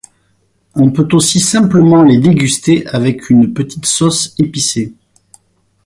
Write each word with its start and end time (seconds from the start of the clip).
On 0.73 0.89
peut 0.89 1.07
aussi 1.13 1.39
simplement 1.39 2.01
les 2.01 2.17
déguster 2.17 2.87
avec 2.87 3.29
une 3.29 3.53
petite 3.53 3.85
sauce 3.85 4.33
épicée. 4.39 4.93